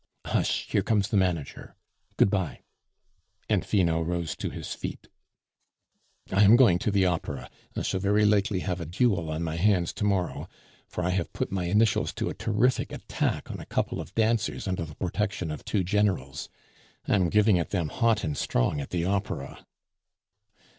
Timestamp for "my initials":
11.51-12.13